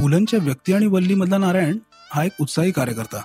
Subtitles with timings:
[0.00, 1.78] पुलंच्या व्यक्ती आणि वल्लीमधला नारायण
[2.10, 3.22] हा एक उत्साही कार्यकर्ता.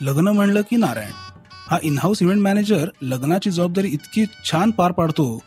[0.00, 1.10] लग्न म्हणलं की नारायण.
[1.50, 5.42] हा इनहाऊस इव्हेंट मॅनेजर लग्नाची जबाबदारी इतकी छान पार पाडतो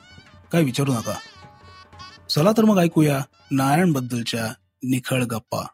[0.51, 1.13] काय विचारू नका.
[2.29, 3.19] चला तर मग ऐकूया
[3.51, 4.47] नारायण बद्दलच्या
[4.83, 5.67] निखळ गप्पा.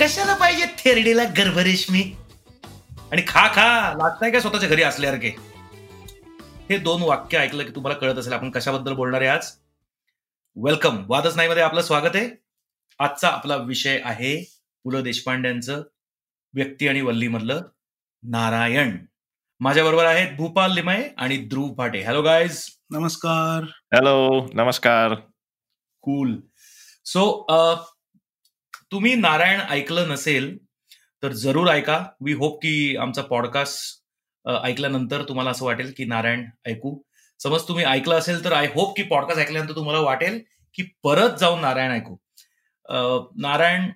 [0.00, 2.04] कशाला पाहिजे थेरडीला गर्भरेशमी?
[3.12, 3.92] आणि खा खा.
[3.98, 5.28] लागताय का स्वतःच्या घरी असल्यासारखे
[6.70, 9.50] हे दोन वाक्य ऐकलं की तुम्हाला कळत असेल आपण कशाबद्दल बोलणार आहे आज.
[10.56, 12.28] वेलकम वादच नाही मध्ये आपलं स्वागत आहे.
[13.00, 14.34] आजचा आपला विषय आहे
[14.84, 15.82] पु ल देशपांड्यांचं
[16.54, 17.62] व्यक्ती आणि वल्लीमधलं
[18.22, 18.96] नारायण.
[19.60, 23.64] माझ्या बरोबर आहेत भूपाल लिमाये आणि ध्रुव फाटे हॅलो गायज नमस्कार.
[23.94, 25.14] हॅलो नमस्कार.
[26.04, 26.36] कूल
[27.06, 27.46] सो
[28.92, 30.56] तुम्ही नारायण ऐकलं नसेल
[31.22, 32.06] तर जरूर ऐका.
[32.20, 34.02] वी होप की आमचा पॉडकास्ट
[34.62, 36.98] ऐकल्यानंतर तुम्हाला असं वाटेल की नारायण ऐकू.
[37.38, 40.40] समज तुम्ही ऐकलं असेल तर आय होप की पॉडकास्ट ऐकल्यानंतर तुम्हाला वाटेल
[40.74, 42.16] की परत जाऊन नारायण ऐकू.
[42.88, 43.90] अ, नारायण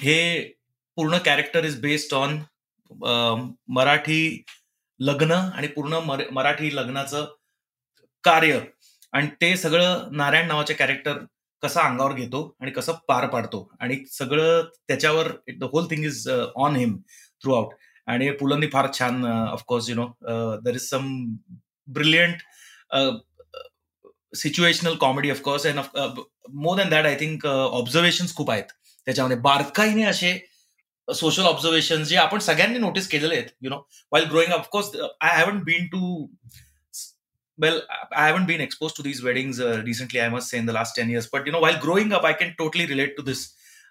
[0.00, 0.42] हे
[0.96, 2.42] पूर्ण character is based on
[3.68, 4.44] Marathi
[5.00, 5.92] लग्न आणि पूर्ण
[6.32, 7.34] मराठी लग्नाचं
[8.24, 8.60] कार्य.
[9.12, 11.18] आणि ते सगळं नारायण नावाचे कॅरेक्टर
[11.62, 13.68] कसा अंगावर घेतो आणि कसं पार पाडतो.
[13.80, 16.96] आणि सगळं त्याच्यावर the whole thing is on him
[17.54, 17.74] throughout
[18.08, 20.06] आणि पुलंनी फार छान of course you know
[20.64, 21.08] there is some
[21.88, 22.42] brilliant
[24.36, 25.80] situational comedy of course and
[26.54, 28.64] more than that I think observation खूप आहेत.
[29.06, 30.38] त्याच्यामध्ये बारकाईने असे
[31.08, 33.76] सोशल ऑब्झर्वेशन जे आपण सगळ्यांनी नोटीस केलेले आहेत you know
[34.12, 36.26] while growing of course I haven't been to
[37.58, 40.72] well i haven't been exposed to these weddings uh, recently i must say in the
[40.72, 41.26] last 10 years.
[41.32, 43.40] But you know while growing up i can totally relate to this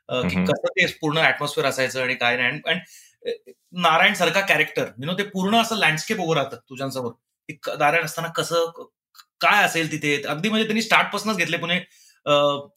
[0.10, 0.46] uh, की Mhm.
[0.50, 2.60] कसं ते पूर्ण atmosphere असायचं आणि काय नाही.
[2.68, 7.12] आणि नारायण सारखा कॅरेक्टर यु नो ते पूर्ण असं लँडस्केप उभं राहतं तुझ्यांसमोर.
[7.80, 8.72] नारायण असताना कसं
[9.42, 10.16] काय असेल तिथे?
[10.24, 11.76] अगदी म्हणजे त्यांनी स्टार्ट पासूनच घेतले Pune.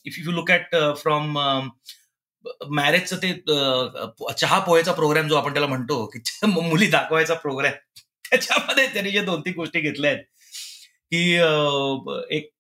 [0.05, 1.39] If you look at from
[2.71, 3.33] मॅरेजचं ते
[4.41, 7.73] चहा पोहेचा प्रोग्राम जो आपण त्याला म्हणतो की मुली दाखवायचा प्रोग्राम
[8.31, 10.25] त्याच्यामध्ये त्यांनी जे दोन तीन गोष्टी घेतल्या आहेत.
[11.13, 11.23] की
[12.37, 12.51] एक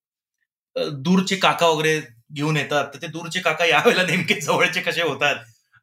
[0.76, 2.00] दूरचे काका वगैरे
[2.34, 2.84] घेऊन येतात.
[2.94, 5.36] तर ते दूरचे काका यावेळेला नेमके जवळचे कसे होतात?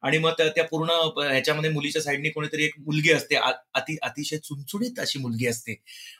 [0.03, 3.35] आणि मग त्या पूर्ण ह्याच्यामध्ये मुलीच्या साईडने कोणीतरी एक मुलगी असते.
[3.75, 5.71] अति अतिशय चुणचुणीत अशी मुलगी असते.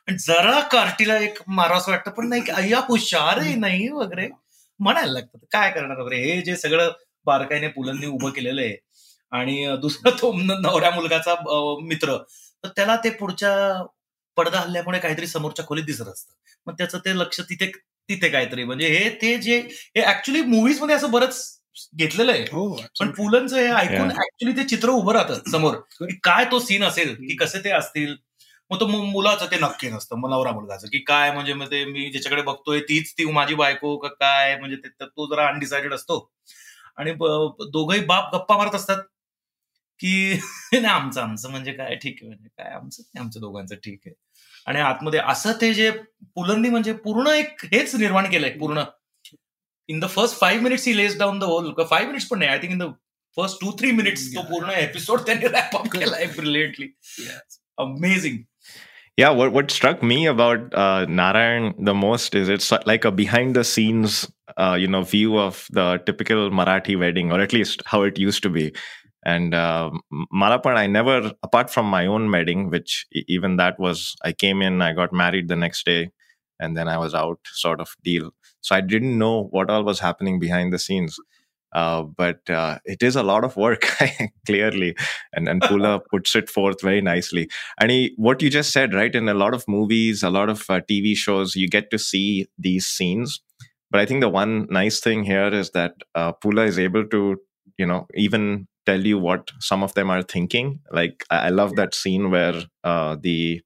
[0.07, 2.11] आणि जरा कार्टीला एक मारावं वाटतं.
[2.11, 4.27] पण नाही अय्या हुशार आहे नाही वगैरे.
[4.79, 6.21] म्हणायला लागतं काय करणार वगैरे?
[6.23, 6.91] हे जे सगळं
[7.25, 8.75] बारकाईने पुलंनी उभं केलेलं आहे.
[9.33, 11.35] आणि दुसरा तो नवऱ्या मुलगाचा
[11.87, 12.17] मित्र.
[12.63, 13.51] तर त्याला ते पुढच्या
[14.37, 16.33] पडदा हल्ल्यामुळे काहीतरी समोरच्या खोलीत दिसत असतं.
[16.67, 17.71] मग त्याचं ते लक्ष तिथे
[18.09, 18.63] तिथे काहीतरी.
[18.63, 19.59] म्हणजे हे ते जे
[19.95, 21.59] हे ऍक्च्युली मुव्हीजमध्ये असं बरंच
[21.95, 22.41] घेतलेलं आहे.
[22.41, 24.21] हो पण पुलंचं हे ऐकून Yeah.
[24.21, 25.75] ऍक्च्युली ते चित्र उभं राहतं समोर.
[25.75, 28.15] की काय तो सीन असेल की कसे ते असतील?
[28.71, 32.09] मग तो मुलाचं ते नक्की नसतं मग नवरा मुलगाचं की काय म्हणजे मग ते मी
[32.11, 34.57] ज्याच्याकडे बघतोय तीच ती माझी बायको का काय?
[34.57, 34.87] म्हणजे ते
[35.29, 36.31] जरा अनडिसाइडेड असतो.
[36.97, 38.97] आणि ब- दोघंही बाप गप्पा मारत असतात
[39.99, 40.33] की
[40.73, 41.95] नाही आमचं आमचं म्हणजे काय?
[41.95, 43.03] ठीक आहे म्हणजे काय आमचं?
[43.13, 44.26] नाही आमचं दोघांचं ठीक आहे.
[44.66, 45.90] आणि आतमध्ये असं ते जे
[46.34, 48.82] पुलंनी म्हणजे पूर्ण एक हेच निर्माण केलंय पूर्ण
[49.88, 52.58] in the first five minutes he lays down the whole five minutes पण नाही I
[52.58, 52.90] think in the
[53.36, 56.88] first two three minutes तो पूर्ण एपिसोड त्यांनी रॅप अप केलाय brilliantly
[57.78, 58.38] amazing
[59.18, 63.54] Yeah, what what struck me about uh, Narayan the most is it's like a behind
[63.54, 64.14] the scenes,
[64.56, 68.42] uh, you know, view of the typical Marathi wedding, or at least how it used
[68.44, 68.64] to be.
[69.27, 69.91] And uh,
[70.33, 74.81] Malapan, I never, apart from my own wedding, which even that was, I came in,
[74.81, 76.11] I got married the next day,
[76.61, 78.31] and then I was out, sort of deal.
[78.61, 81.17] So I didn't know what all was happening behind the scenes.
[81.73, 83.85] Uh, but uh, it is a lot of work,
[84.45, 84.95] clearly,
[85.33, 87.49] and and Pula puts it forth very nicely.
[87.81, 89.13] And he, what you just said, right?
[89.13, 92.47] In a lot of movies, a lot of uh, TV shows, you get to see
[92.57, 93.41] these scenes.
[93.91, 97.37] But I think the one nice thing here is that uh, Pula is able to,
[97.77, 100.79] you know, even tell you what some of them are thinking.
[100.91, 103.61] Like I, I love that scene where uh, the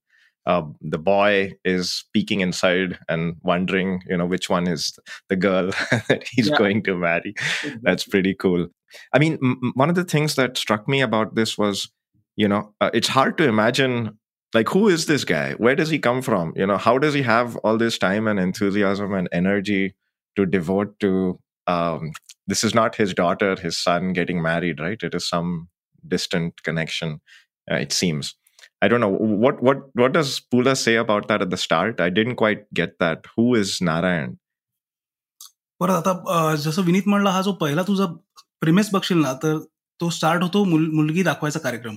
[0.48, 4.98] uh, the boy is peeking inside and wondering, you know, which one is
[5.30, 5.72] the girl
[6.10, 6.58] that he's Yeah.
[6.58, 7.36] going to marry.
[7.84, 8.68] That's pretty cool.
[9.14, 11.92] I mean, m- m- one of the things that struck me about this was,
[12.36, 14.18] you know, uh, it's hard to imagine
[14.54, 15.54] like who is this guy?
[15.54, 16.54] Where does he come from?
[16.56, 19.96] You know, how does he have all this time and enthusiasm and energy
[20.36, 21.40] to devote to?
[21.68, 22.12] Um,
[22.51, 25.03] this is not his daughter, his son getting married, right?
[25.03, 25.69] It is some
[26.05, 27.21] distant connection.
[27.69, 28.35] Uh, it seems.
[28.83, 29.13] I don't know
[29.45, 32.01] what what what does Pula say about that at the start.
[32.01, 33.31] I didn't quite get that.
[33.37, 34.37] Who is Narayan?
[35.81, 38.05] परत आता अं, जसं विनीत म्हणला हा जो पहिला तुझा
[38.61, 39.59] प्रिमेस बघशील ना तर
[40.01, 41.97] तो स्टार्ट होतो मुल- मुलगी दाखवायचा कार्यक्रम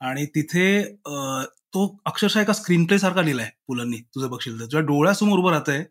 [0.00, 1.44] आणि तिथे अं,
[1.74, 5.84] तो अक्षरशः एका स्क्रीन प्ले सारखा लिहिलाय पुलंनी तुझं बघशील तर तुझ्या डोळ्यासमोर उभं राहतंय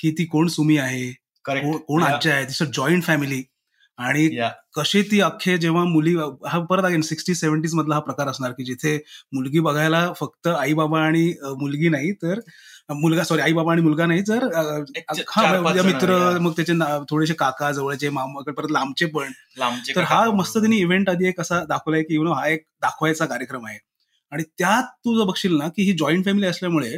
[0.00, 1.10] की ती कोण सुमी आहे
[1.45, 2.45] कोण करेक्ट कोण आजी आहे?
[2.45, 3.43] तिचं जॉईंट फॅमिली
[3.99, 4.27] आणि
[4.75, 6.15] कशी ती अख्खे जेव्हा मुली
[6.47, 8.95] हा परत अगेन सिक्स्टी सेव्हन्टीज मधला हा प्रकार असणार की जिथे
[9.33, 12.39] मुलगी बघायला फक्त आई बाबा आणि मुलगी नाही तर
[12.93, 14.43] मुलगा सॉरी आई बाबा आणि मुलगा नाही तर
[15.29, 15.43] हा
[15.73, 16.37] जण, मित्र.
[16.39, 16.73] मग त्याचे
[17.09, 19.31] थोडेसे काका जवळचे मामा परत लांबचे पण.
[19.57, 20.01] लांबचे तर.
[20.01, 23.65] हा मस्त त्यांनी इव्हेंट आधी एक असा दाखवलाय की यु नो हा एक दाखवायचा कार्यक्रम
[23.67, 23.77] आहे.
[24.31, 26.97] आणि त्यात तू जर बघशील ना की ही जॉईंट फॅमिली असल्यामुळे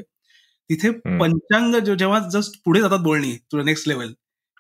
[0.70, 4.12] तिथे पंचांग जे- जेव्हा जस्ट पुढे जातात बोलणी तुला नेक्स्ट लेवल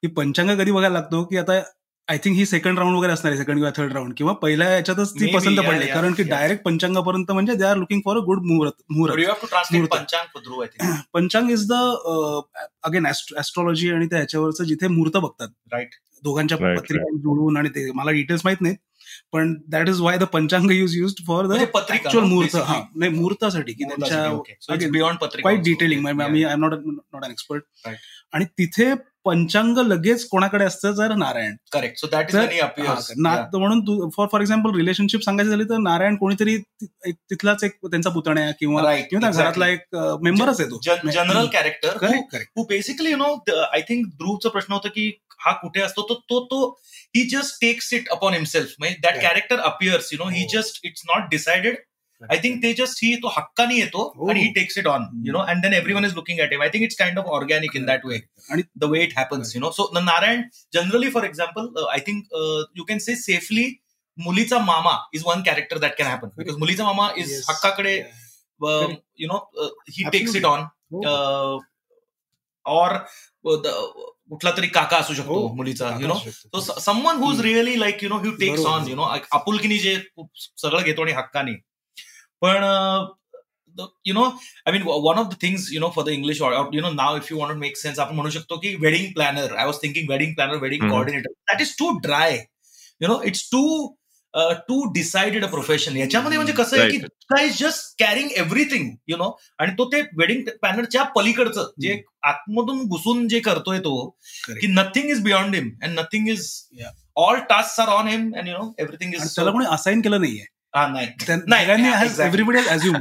[0.03, 1.61] ही पंचांग कधी बघायला लागतो की आता
[2.07, 5.13] I think he second round वगैरे असणार आहे सेकंड किंवा थर्ड राऊंड किंवा पहिल्या याच्यातच
[5.13, 6.23] ती पसंत पडली कारण की.
[6.23, 9.49] डायरेक्ट पंचांगापर्यंत म्हणजे they are looking for a good muhurat But muhurat you have to
[9.51, 9.93] translate
[10.41, 11.05] मुहूर्त.
[11.13, 11.73] Panchang is the
[12.83, 15.95] again astrology आणि त्या ह्याच्यावरचं जिथे मुहूर्त बघतात Right.
[16.23, 18.77] दोघांच्या Right, पत्रिका जुळवून आणि ते मला डिटेल्स माहीत नाहीत
[19.33, 22.31] पण that is why the panchang use use for the म्हणजे पत्रिका, ऍक्च्युअल no?
[22.31, 22.55] मुहूर्त.
[22.57, 24.55] हा नाही मुहूर्तासाठी की त्यांच्या Okay.
[24.61, 25.63] So it's beyond patrika quite.
[25.63, 26.05] Detailing.
[26.07, 27.97] I am not not an expert Right.
[28.33, 28.93] आणि तिथे
[29.25, 31.55] पंचांग लगेच कोणाकडे असतं जर नारायण.
[33.17, 33.53] ना- Yeah.
[33.53, 36.57] तर म्हणून फॉर फॉर एक्झाम्पल रिलेशनशिप सांगायची झाली तर नारायण कोणीतरी
[37.05, 39.27] तिथलाच एक त्यांचा पुतण्या किंवा किंवा.
[39.43, 39.79] घरातला एक
[40.21, 40.79] मेंबरच आहे तो.
[41.11, 42.51] General character correct correct
[42.91, 46.01] you know the, I think ध्रुवचा प्रश्न होता की हा कुठे असतो?
[46.01, 49.21] तो तो तो he just takes it upon himself म्हणजे that.
[49.21, 50.47] Character appears you know हो.
[50.53, 51.75] Just it's not decided
[52.23, 55.39] I think ते जस्ट ही तो हक्काने येतो आणि he takes it on you know
[55.45, 58.05] and then everyone is looking at him I think it's kind of organic in that
[58.05, 60.43] way आणि the way it happens you know so Narayan
[60.73, 62.23] generally for example I think
[62.77, 63.65] you can say safely
[64.17, 67.97] मुलीचा मामा is one character that can happen because मुलीचा मामा is हक्काकडे
[69.19, 69.37] you know
[69.89, 70.65] he takes it on
[72.65, 72.97] or
[74.29, 76.15] कुठला तरी काका असू शकतो मुलीचा यु नो
[76.53, 79.03] तो someone who is really like you know who takes on you know
[79.33, 81.55] आपुलकीनी जे सगळं घेतो आणि हक्कानी
[82.43, 82.63] पण
[84.05, 86.91] you know I mean one of the things you know for the English you know
[86.93, 90.09] now if you want make sense आपण म्हणू शकतो की wedding planner I was thinking
[90.09, 90.89] wedding planner wedding.
[90.89, 92.37] Coordinator that is too dry
[93.01, 93.63] you know it's too
[94.67, 96.97] too decided a profession याच्यामध्ये म्हणजे कसं आहे की
[97.33, 97.45] Right.
[97.45, 99.29] Is just carrying everything you know
[99.59, 103.93] आणि तो ते वेडिंग प्लॅनरच्या पलीकडचं जे आतमधून घुसून जे करतोय तो.
[104.61, 106.49] की nothing is beyond him and nothing is.
[107.15, 110.45] All task are on him and you know everything is त्याला कोणी असाइन केलं नाहीये
[111.83, 111.97] हा.
[112.23, 112.95] एव्हरीबडी अज्युम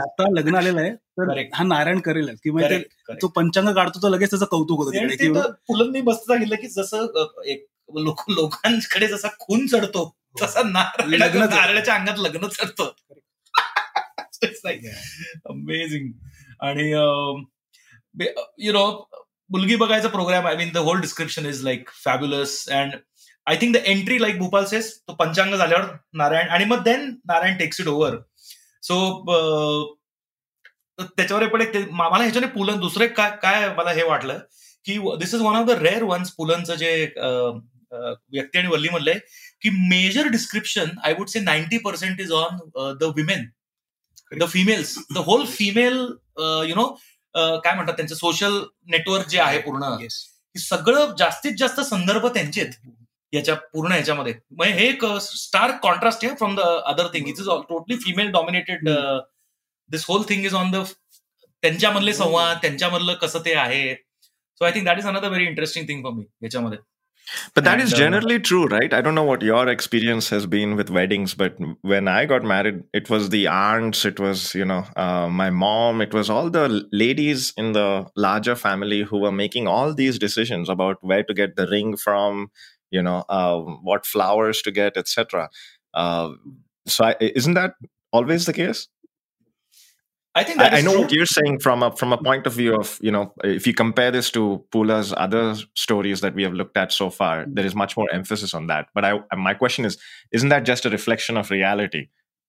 [0.00, 1.28] आता लग्न आलेलं आहे तर.
[1.54, 2.82] हा नारायण करेल किंवा ते-.
[3.22, 5.28] तो पंचांग काढतो तर लगेच त्याचं कौतुक होतं ते
[5.68, 7.06] फुलंनी मस्त सांगितलं की जसं
[7.44, 10.04] एक लोक लोकांकडे जसा खून चढतो
[10.42, 11.56] तसा लग्न चढतं.
[11.56, 12.90] नारळाच्या अंगात लग्न चढतं.
[15.50, 16.10] अमेझिंग
[16.60, 16.90] आणि
[18.58, 18.86] यु नो
[19.50, 22.94] मुलगी बघायचा program I mean the whole description is like fabulous and
[23.46, 27.56] I think the entry like Bhupal says तो पंचांग झाल्यावर नारायण आणि मग then Narayan
[27.56, 28.16] takes it over
[28.82, 28.96] so
[30.98, 34.38] त्याच्यावर पण एक मला ह्याच्याने पुलन दुसरं काय काय मला हे वाटलं
[34.84, 36.92] की this is one of the rare ones पुलंचं जे
[37.92, 39.14] व्यक्ती आणि वल्ली मधले
[39.62, 42.58] की major description I would say ninety percent is on
[43.00, 43.48] the women
[44.32, 45.96] the females the whole female
[46.68, 46.86] you know
[47.34, 49.96] काय म्हणतात त्यांचं सोशल नेटवर्क जे आहे पूर्ण
[50.56, 52.72] सगळं जास्तीत जास्त संदर्भ त्यांचे आहेत.
[53.33, 57.47] याच्या पूर्ण ह्याच्यामध्ये म्हणजे हे एक स्टार कॉन्ट्रास्ट आहे from the other thing it is
[57.69, 58.89] totally female dominated
[59.89, 60.83] this whole thing is on the
[61.61, 66.03] त्यांच्यामधले संवाद त्यांच्यामधलं कसं ते आहे so I think that is another very interesting thing
[66.03, 66.77] for me याच्यामध्ये
[67.55, 68.93] But that is And, uh, generally true, right?
[68.93, 72.79] I don't know what your experience has been with weddings, but when I got married,
[72.93, 76.65] it was the aunts, it was, you know, uh, my mom, it was all the
[76.91, 81.55] ladies in the larger family who were making all these decisions about where to get
[81.55, 82.49] the ring from,
[82.90, 85.48] you know um, what flowers to get etc
[85.94, 86.30] uh,
[86.86, 87.74] so I, isn't that
[88.12, 88.88] always the case
[90.36, 91.00] I think I, I know true.
[91.00, 93.72] what you're saying from a from a point of view of you know if you
[93.72, 97.54] compare this to Pula's other stories that we have looked at so far, mm.
[97.54, 98.88] there is much more emphasis on that.
[98.94, 99.96] But I, uh, my question is,
[100.32, 102.08] isn't that just a reflection of reality?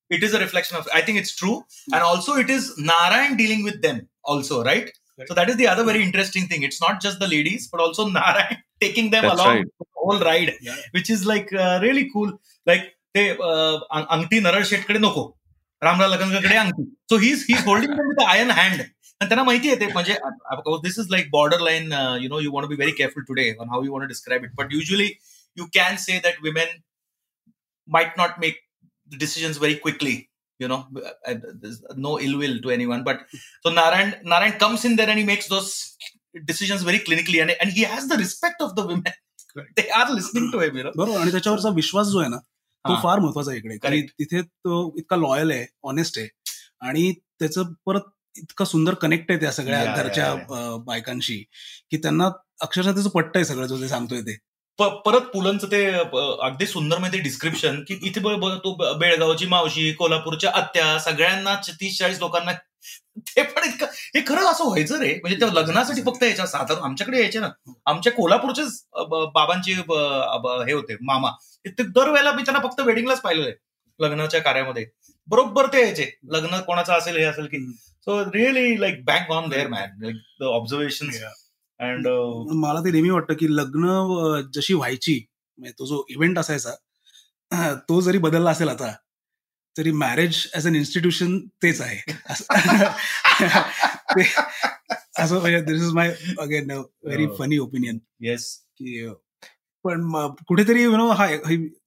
[0.09, 0.85] It is a reflection of.
[0.93, 1.93] I think it's true, hmm.
[1.93, 4.91] and also it is Narayan dealing with them also, right?
[5.28, 8.06] so that is the other very interesting thing it's not just the ladies but also
[8.16, 9.66] narayan taking them That's along right.
[9.80, 10.78] the whole ride Yeah.
[10.96, 12.30] which is like uh, really cool
[12.66, 15.24] like ते uh, अं- अंगठी नरळ शेटकडे नको
[15.82, 19.86] रामराव लखनकडे अंगठी so he he holding with iron hand आणि त्यांना माहिती आहे ते
[19.92, 20.14] म्हणजे
[20.86, 21.92] this is like border line
[22.22, 24.72] you know you want be very careful today on how you want describe it but
[24.74, 25.10] usually
[25.56, 26.80] you can say that women
[27.88, 28.58] might not make
[29.10, 30.12] the decisions very quickly
[30.59, 30.79] you know
[31.27, 33.19] and there's no ill will to anyone but
[33.65, 35.71] so narayan narayan comes in there and he makes those
[36.51, 39.13] decisions very clinically and, and he has the respect of the women
[39.77, 42.93] they are listening to him you know बरोबर आणि त्याच्यावरचा विश्वास जो आहे ना तो
[42.93, 43.01] हा.
[43.03, 44.01] फार महत्त्वाचा आहे इकडे कारण.
[44.01, 46.27] तिथे तो इतका लॉयल आहे ऑनेस्ट आहे
[46.81, 48.01] आणि त्याचं परत
[48.37, 50.35] इतकं सुंदर कनेक्ट आहे त्या सगळ्या घरच्या
[50.77, 51.37] बायकांशी
[51.91, 52.29] की त्यांना
[52.61, 54.37] अक्षरशः त्याचं पट्ट आहे सगळं जो ते सांगतोय ते
[54.79, 55.85] परत पुलंचं ते
[56.41, 62.51] अगदी सुंदरमध्ये डिस्क्रिप्शन की इथे तो बेळगावची मावशी कोल्हापूरच्या आत्या सगळ्यांना तीस चाळीस लोकांना
[63.17, 65.13] ते पण इतकं हे खरं असं व्हायचं रे?
[65.13, 67.49] म्हणजे त्या लग्नासाठी फक्त यायच्या साधारण आमच्याकडे यायचे ना.
[67.85, 71.31] आमच्या कोल्हापूरचेच ब- बाबांचे हे होते मामा.
[71.65, 73.55] ते दरवेळेला मी त्यांना फक्त वेडिंगलाच पाहिलेलं आहे
[73.99, 74.85] लग्नाच्या कार्यामध्ये.
[75.27, 77.65] बरोबर ते यायचे लग्न कोणाचं असेल हे असेल की.
[78.07, 81.09] So really like bank on their man like the observation
[81.79, 83.87] and म्हणून मला ते नेहमी वाटतं की लग्न
[84.53, 85.25] जशी व्हायची
[85.59, 86.71] म्हणजे तो जो इव्हेंट असायचा
[87.89, 88.93] तो जरी बदलला असेल आता
[89.75, 91.97] तरी मॅरेज ऍज अन इन्स्टिट्यूशन तेच आहे.
[95.19, 97.27] असं- म्हणजे this is my again very.
[97.39, 99.07] Funny opinion yes की
[99.85, 100.09] पण
[100.47, 101.27] कुठेतरी यु नो हा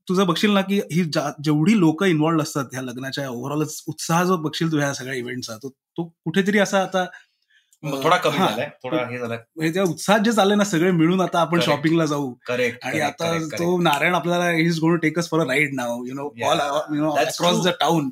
[0.09, 4.73] तुझं बघशील ना की ही जेवढी लोक इन्व्हॉल्ड असतात ह्या लग्नाच्या ओव्हरऑलच उत्साह जो बघशील
[4.73, 5.69] तू ह्या सगळ्या इव्हेंटचा तो
[6.25, 7.05] कुठेतरी असा आता
[7.83, 11.61] थोडा कमी झालाय थोडा हे झालाय म्हणजे उत्साहात जे चालले ना सगळे मिळून आता आपण.
[11.61, 15.75] शॉपिंगला जाऊ करेक्ट आणि आता तो नारायण आपल्याला is gonna take us for a ride
[15.75, 16.29] now you know.
[16.49, 16.61] All
[16.97, 17.65] you know across.
[17.67, 18.11] The town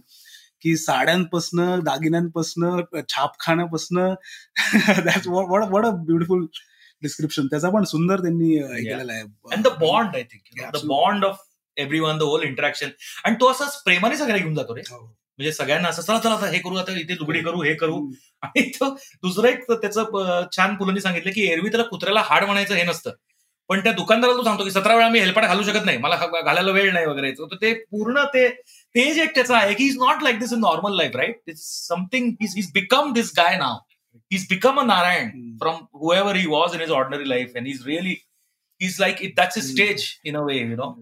[0.63, 4.15] की साड्यांपासनं दागिन्यांपासनं छापखान्यापासनं
[5.05, 6.47] that's what a beautiful
[7.03, 8.83] description त्याचा पण सुंदर त्यांनी हे.
[8.85, 9.23] केलेला आहे
[9.53, 10.87] and the bond I think the.
[10.87, 11.37] Bond of
[12.01, 12.89] everyone the whole interaction
[13.25, 15.07] आणि तो असाच प्रेमाने सगळ्या घेऊन जातो रे हो.
[15.39, 18.11] म्हणजे सगळ्यांना असं चला चला आता हे करू आता इथे लुगडी करू हे करू.
[18.43, 22.75] आणि तो दुसरं एक त्याचं अं, छान पुलांनी सांगितलं की एरवी त्याला कुत्र्याला हाड म्हणायचं
[22.75, 23.11] हे नसतं.
[23.69, 25.99] पण त्या दुकानदाराला तो सांगतो की सतरा वेळा मी हेल्पाट घालू शकत नाही.
[25.99, 27.33] मला घालायला वेळ नाही वगैरे.
[27.33, 28.49] तर ते पूर्ण ते
[28.95, 31.89] ते जे एक त्याचं आहे की is not like this in normal life right it's
[31.89, 33.77] something is become this guy now
[34.51, 35.59] become a Narayan Hmm.
[35.59, 38.28] from whoever he was in his ordinary life, and he's really
[38.79, 39.75] he's like it, that's his Hmm.
[39.75, 40.97] stage in a way, you know.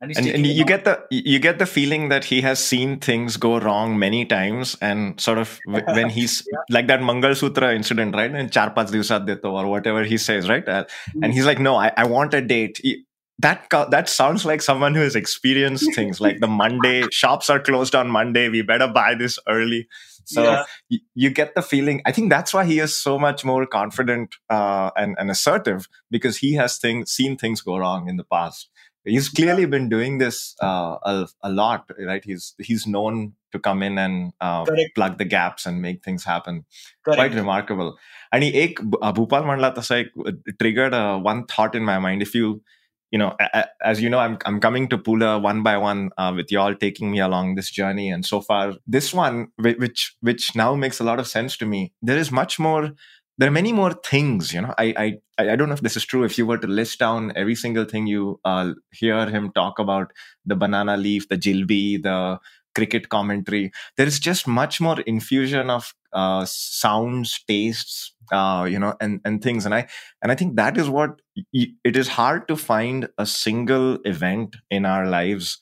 [0.00, 2.98] And, he's and, and you get the you get the feeling that he has seen
[2.98, 8.14] things go wrong many times and sort of when he's like that mangal sutra incident
[8.14, 8.30] right?
[8.30, 10.68] And char panch divsat deto or whatever he says right?
[10.68, 10.84] Uh,
[11.22, 12.80] and he's like no I, I want a date.
[12.82, 13.04] He-
[13.42, 17.94] that that sounds like someone who has experienced things like the monday shops are closed
[17.94, 19.88] on monday we better buy this early
[20.24, 20.42] so
[20.88, 20.98] yeah.
[21.14, 24.90] you get the feeling i think that's why he is so much more confident uh,
[24.96, 28.70] and, and assertive because he has thing, seen things go wrong in the past
[29.04, 29.68] he's clearly yeah.
[29.68, 34.32] been doing this uh, a, a, lot right he's he's known to come in and
[34.40, 36.64] uh, plug the gaps and make things happen
[37.04, 37.18] Correct.
[37.18, 37.98] quite remarkable
[38.32, 42.34] and he ek bhupal mandla tasai uh, triggered uh, one thought in my mind if
[42.34, 42.62] you
[43.12, 46.10] you know a- a- as you know i'm i'm coming to pula one by one
[46.18, 48.10] uh, with y'all taking me along this journey.
[48.10, 51.92] And so far this one which which now makes a lot of sense to me
[52.02, 52.92] there is much more
[53.38, 54.74] there are many more things you know.
[54.78, 54.94] I
[55.38, 56.24] i i don't know if this is true.
[56.24, 60.12] If you were to list down every single thing you uh, hear him talk about
[60.46, 62.38] the banana leaf the jilbi the
[62.74, 63.72] cricket commentary.
[63.96, 69.42] There is just much more infusion of uh, sounds tastes uh, you know and and
[69.42, 69.64] things.
[69.66, 69.86] And i
[70.22, 71.20] and i think that is what
[71.52, 75.60] y- it is hard to find a single event in our lives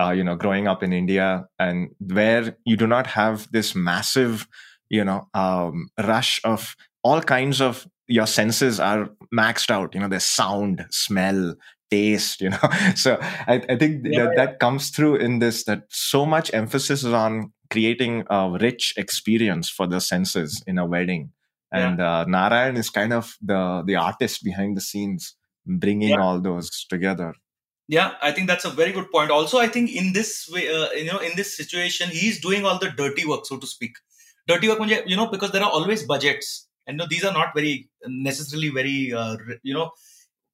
[0.00, 4.46] uh, you know growing up in india and where you do not have this massive
[4.88, 10.08] you know um, rush of all kinds of your senses are maxed out you know
[10.08, 11.54] there's sound smell
[11.90, 12.68] taste you know?
[12.94, 14.44] So i, I think yeah, that yeah.
[14.44, 19.70] that comes through in this that so much emphasis is on creating a rich experience
[19.70, 21.30] for the senses in a wedding.
[21.72, 22.20] And yeah.
[22.20, 27.32] uh, narayan is kind of the the artist behind the scenes bringing all those together.
[27.86, 29.30] Yeah i think that's a very good point.
[29.30, 32.78] Also i think in this way uh, you know in this situation he's doing all
[32.78, 33.94] the dirty work so to speak.
[34.48, 36.66] Dirty work you know because there are always budgets.
[36.86, 39.90] And you know, these are not very necessarily very uh, you know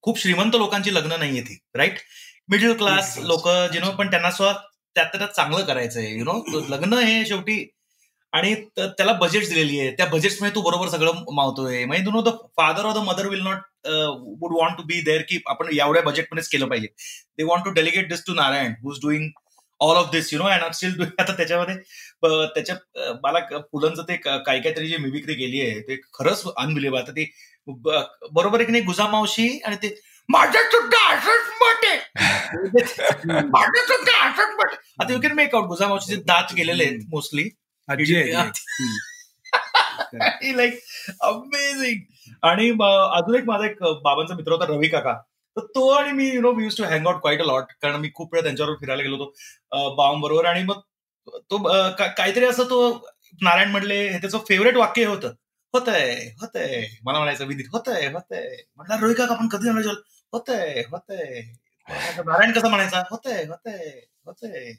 [0.07, 1.99] खूप श्रीमंत लोकांची लग्न नाहीये ती right
[2.49, 3.17] middle class.
[3.19, 4.59] लोक you know पण त्यांना स्वतः
[4.97, 7.57] त्यात त्यात चांगलं करायचंय यु नो लग्न हे शेवटी
[8.33, 9.91] आणि त्याला बजेट दिलेली आहे.
[9.97, 11.85] त्या बजेट्समध्ये तू बरोबर सगळं मावतोय.
[11.85, 13.89] म्हणजे no the father or the mother will not
[14.41, 16.87] would want to be there की आपण एवढ्या बजेटमध्येच केलं पाहिजे.
[17.39, 19.29] They want to delegate this to Narayan who is doing
[19.81, 21.75] all of this you know and still आता त्याच्यामध्ये
[22.55, 22.77] त्याच्या
[23.25, 27.31] मला पुलंचं ते काही काहीतरी जी मिमिक्री केली आहे ते खरंच अनबिलिव्ह आता ते
[28.33, 29.95] बरोबर आहे की नाही गुजामावशी आणि ते
[30.29, 31.99] माझं सुद्धा असंच मत आहे.
[33.43, 34.77] माझं सुद्धा असंच आहे.
[35.01, 37.53] आता यू कॅन मेक आउट गुजामावशीचे दात गेलेले आहेत मोस्टली एक.
[40.57, 40.79] लाईक
[41.21, 42.01] अमेझिंग
[42.43, 45.15] आणि अजून एक माझा एक बाबांचा मित्र होता रवी काका.
[45.57, 48.11] तर तो आणि मी you know we too hang out quite a lot कारण मी
[48.15, 50.81] खूप वेळा त्यांच्यावर फिरायला गेलो होतो बाबांबरोबर आणि मग
[51.51, 51.59] तो
[51.99, 53.07] काहीतरी असं तो
[53.43, 55.33] नारायण म्हणले हे त्याचं फेवरेट वाक्य होतं.
[55.75, 56.87] होतंय होतंय.
[57.05, 58.57] मला म्हणायचं विदित होतंय होतंय.
[58.77, 60.01] म्हटलं रोहिका आपण कधी म्हणायचं
[60.33, 61.41] होतंय होतंय.
[62.27, 63.03] नारायण कसं म्हणायचा?
[63.11, 64.73] होतंय होतंय होतंय.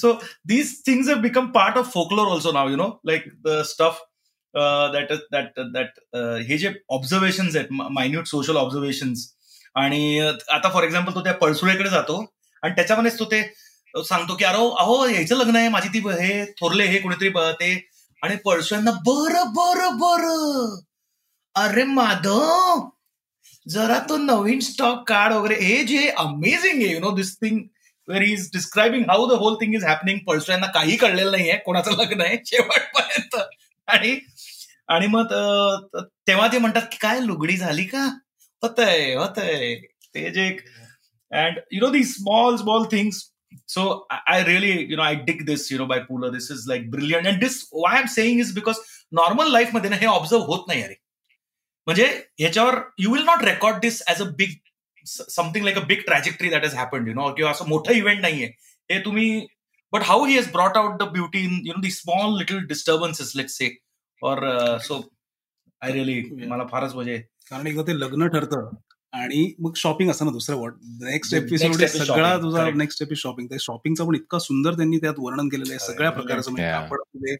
[0.00, 0.12] So
[0.44, 4.02] these things have become part of folklore also now you know like the stuff
[4.54, 6.16] that that that
[6.48, 9.34] हे जे ऑब्झर्वेशन आहेत मायन्यूट सोशल ऑब्झर्वेशन्स
[9.74, 12.24] आणि uh, आता फॉर एक्झाम्पल तो त्या पळसुळेकडे जातो
[12.62, 13.42] आणि त्याच्यामध्येच तो ते
[13.94, 17.88] सांगतो की अरे हो, अहो यायचं लग्न आहे माझी ती हे थोरले हे कोणीतरी ते.
[18.22, 20.22] आणि पळसुळ्यांना बर बर बर.
[21.54, 22.80] अरे माधव
[23.68, 27.60] जरा तो नवीन स्टॉक कार्ड वगैरे हे जे अमेझिंग आहे you know this thing
[28.08, 32.20] where is describing how the whole thing is happening पळसुळ्यांना काही कळलेलं नाहीये कोणाचं लग्न
[32.20, 33.36] आहे शेवटपर्यंत.
[33.86, 34.18] आणि
[34.88, 35.32] आणि मग
[36.28, 38.04] तेव्हा ते म्हणतात की काय लुगडी झाली का?
[38.62, 39.74] होतय होतय.
[40.14, 40.48] ते जे
[41.32, 43.22] and you know the small small things
[43.68, 46.32] so I really you know I dig this you know by Pula.
[46.32, 48.76] This is like brilliant and this why am saying is because
[49.12, 50.94] normal लाईफमध्ये ना हे observe होत नाही अरे.
[51.86, 52.04] म्हणजे
[52.38, 54.54] ह्याच्यावर you will not record this as a big
[55.06, 58.46] something like a big trajectory that is happened you know किंवा असं मोठं इव्हेंट नाहीये.
[58.90, 59.46] हे तुम्ही
[59.92, 63.32] but how he has brought out the beauty in you know the small little disturbances
[63.36, 63.68] let say
[64.24, 65.00] or so
[65.82, 67.16] I really मला फारच म्हणजे
[67.50, 68.68] कारण एकदा ते लग्न ठरतं
[69.12, 74.06] आणि मग शॉपिंग असं ना दुसरं वॉट नेक्स्ट एपिसोड सगळा तुझा नेक्स्ट एपिसोड शॉपिंग शॉपिंगचं
[74.06, 75.78] पण इतकं सुंदर त्यांनी त्यात वर्णन केलेलं आहे.
[75.78, 77.36] सगळ्या प्रकारचं म्हणजे कापड असू दे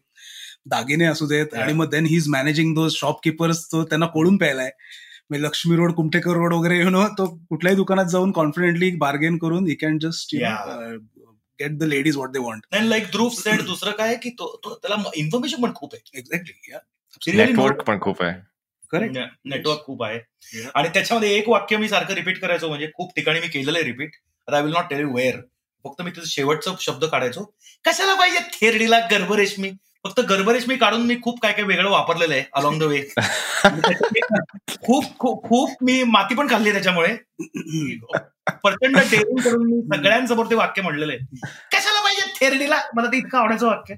[0.67, 4.71] दागिने असू देत आणि मग then he is managing those shopkeepers तो त्यांना कोळून प्यायलाय.
[5.31, 9.67] म्हणजे लक्ष्मी रोड कुमटेकर रोड वगैरे यु नो तो कुठल्याही दुकानात जाऊन कॉन्फिडेंटली बार्गेन करून
[9.67, 10.35] he can just
[11.61, 15.63] get the ladies what they want like Dhruv said दुसरं काय की तो त्याला इन्फॉर्मेशन
[15.63, 18.35] पण खूप आहे एक्झॅक्टली नेटवर्क पण खूप आहे
[18.91, 20.21] करेक्ट नेटवर्क खूप आहे
[20.75, 24.17] आणि त्याच्यामध्ये एक वाक्य मी सारखं रिपीट करायचो म्हणजे खूप ठिकाणी मी केलेलं आहे repeat
[24.49, 25.41] I will not tell you where
[25.85, 27.45] फक्त मी तिथं शेवटचा शब्द काढायचो
[27.85, 29.71] कशाला पाहिजे थेरडीला गर्भरेशमी
[30.05, 33.01] फक्त गर्भरेशमी काढून मी खूप काय काय वेगळं वापरलेलं आहे अलॉंग द वे
[34.83, 37.15] खूप खूप खूप मी माती पण खाल्ली त्याच्यामुळे.
[38.47, 41.47] प्रचंड डेअरिंग करून मी सगळ्यांसमोर ते वाक्य म्हणलेलं आहे.
[41.73, 42.81] कशाला पाहिजे थेरडीला?
[42.95, 43.95] मला ते इतकं आवडायचं वाक्य.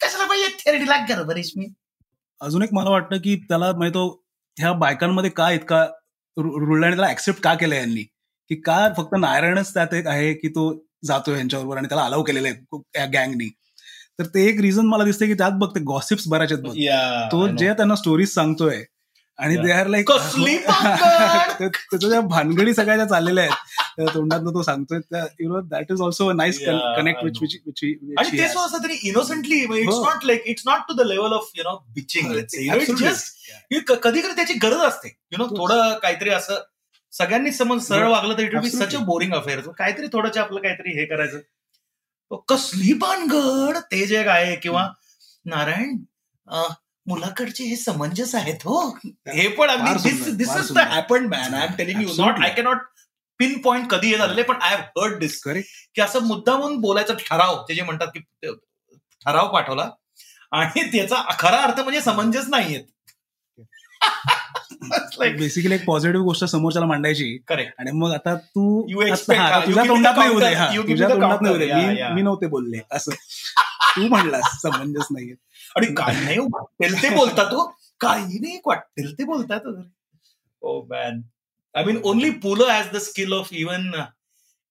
[0.00, 1.66] कशाला पाहिजे थेरडीला गर्भरेशमी
[2.40, 4.06] अजून एक मला वाटतं की त्याला म्हणजे तो
[4.56, 5.84] ह्या बायकांमध्ये का इतका
[6.36, 8.02] रुळला आणि त्याला ऍक्सेप्ट का केलं यांनी?
[8.50, 10.72] की का फक्त नारायणच त्यात एक आहे की तो
[11.04, 13.48] जातो यांच्याबरोबर आणि त्याला अलाव केलेलं आहे गँगनी
[14.18, 16.64] तर ते एक रिझन मला दिसते की त्यात बघते गॉसिप्स बऱ्याच आहेत
[17.32, 18.82] तो जे त्यांना स्टोरीज सांगतोय
[19.38, 24.98] आणि दे आर लाईक त्याच्या ज्या भानगडी सगळ्या ज्या चाललेल्या आहेत तोंडात तो सांगतोय
[25.40, 26.58] you know that is also nice
[26.96, 27.84] connect which which which
[28.18, 31.62] आणि ते असं तरी innocently it's not like it's not to the level of you
[31.62, 32.32] know bitching
[34.02, 35.08] कधी कधी त्याची गरज असते.
[35.08, 36.54] यु नो थोडं काहीतरी असं
[37.12, 40.98] सगळ्यांनी समज सरळ वागलं तर it be such a boring affair काहीतरी थोडं आपलं काहीतरी
[40.98, 41.38] हे करायचं.
[42.48, 44.88] कसली पानगड ते जे आहे किंवा
[45.44, 45.96] नारायण
[47.06, 48.88] मुलाकडचे हे समंजस आहेत हो.
[49.28, 49.48] हे.
[49.48, 52.78] पण अगदी this is the happen man I am telling you not I cannot
[53.60, 57.74] pinpoint कधी हे झालेले पण आय हॅव हर्ड दिस की असं मुद्दामून बोलायचं ठराव ते
[57.74, 58.20] जे म्हणतात की
[59.26, 59.90] ठराव पाठवला
[60.52, 62.84] आणि त्याचा खरा अर्थ म्हणजे समंजस नाहीयेत.
[65.18, 67.38] बेसिकली एक पॉझिटिव्ह गोष्ट समोरच्याला मांडायची.
[67.48, 71.66] करेक्ट आणि मग आता तू तुझ्या तोंडात नाही उदे तुझ्या तोंडात नाही उदे
[72.14, 72.78] मी नव्हते बोलले.
[72.90, 73.12] असं.
[73.96, 75.34] तू म्हणलास समंजस नाहीये.
[75.76, 77.78] आणि काही नाही वाटेल ते बोलतात तो?
[78.00, 79.60] काही नाही वाटेल ते बोलतात
[80.60, 81.20] ओ man
[81.74, 83.90] I mean only Pula has the skill of even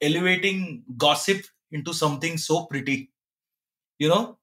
[0.01, 0.65] elevating
[1.01, 1.41] gossip
[1.81, 3.13] into something so pretty
[3.99, 4.39] you know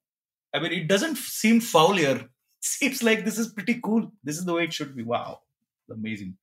[0.54, 2.16] I mean, it doesn't seem foul here.
[2.16, 2.28] It
[2.60, 4.12] seems like this is pretty cool.
[4.22, 5.02] This is the way it should be.
[5.02, 5.40] Wow,
[5.90, 6.36] amazing.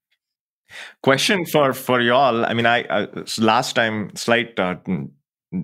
[1.04, 2.46] Question for for y'all.
[2.46, 4.76] I mean, I uh, last time slight uh,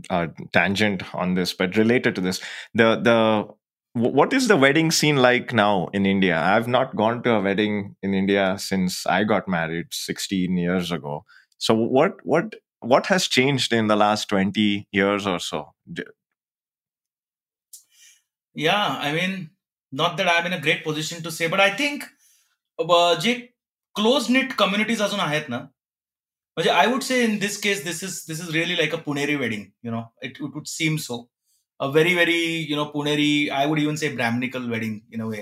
[0.09, 2.41] uh, tangent on this, but related to this,
[2.73, 3.47] the the
[3.93, 6.39] what is the wedding scene like now in India?
[6.39, 11.25] I've not gone to a wedding in India since I got married 16 years ago.
[11.57, 15.73] So what what what has changed in the last 20 years or so?
[18.53, 19.51] Yeah, I mean,
[19.91, 22.05] not that I'm in a great position to say, but I think
[22.79, 23.53] uh, जे
[23.97, 25.57] close knit communities अजून आहेत ना.
[25.57, 29.35] म्हणजे I would say in this case this is this is really like a Puneri
[29.35, 31.25] wedding you know it would seem so
[31.79, 32.37] a very very
[32.69, 35.41] you know puneri i would even say brahminical wedding in a way.